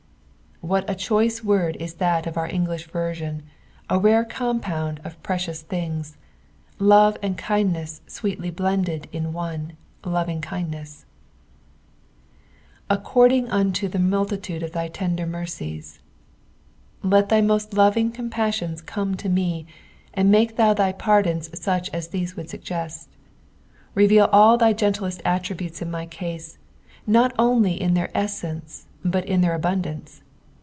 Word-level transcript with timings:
What 0.63 0.87
a 0.87 0.93
choice 0.93 1.43
word 1.43 1.75
is 1.77 1.95
that 1.95 2.27
of 2.27 2.37
our 2.37 2.47
Gtigliah 2.47 2.85
version, 2.91 3.41
a 3.89 3.97
rare 3.97 4.23
compound 4.23 5.01
of 5.03 5.21
precious 5.23 5.63
thioKS: 5.63 6.17
love 6.77 7.17
and 7.23 7.35
kindness 7.35 8.01
sweetly 8.05 8.51
blcadud 8.51 9.05
in 9.11 9.33
one 9.33 9.73
—"lovingkindneGS." 10.03 10.41
^ 10.41 11.05
A^ 12.91 13.01
eordutg 13.01 13.49
untc 13.49 13.89
Vte 13.89 13.99
multitude 13.99 14.61
of 14.61 14.71
thy 14.71 14.87
taider 14.87 15.27
mercies.'' 15.27 15.97
Let 17.01 17.29
thy 17.29 17.39
roost 17.41 17.73
loving 17.73 18.11
cnmpnssionfl 18.11 18.85
come 18.85 19.15
to 19.17 19.29
me, 19.29 19.65
and 20.13 20.29
make 20.29 20.57
thou 20.57 20.75
thy 20.75 20.91
pardons 20.91 21.49
f^iich 21.49 21.89
as 21.91 22.09
these 22.09 22.35
would 22.35 22.51
suggest. 22.51 23.09
RcTeal 23.95 24.29
all 24.31 24.57
thy 24.59 24.73
gentlest 24.73 25.23
attributes 25.25 25.81
in 25.81 25.89
my 25.89 26.05
case, 26.05 26.59
not 27.07 27.33
only 27.39 27.81
in 27.81 27.95
their 27.95 28.11
easence 28.15 28.85
but 29.03 29.25
in 29.25 29.41
their 29.41 29.55
abundance. 29.55 30.21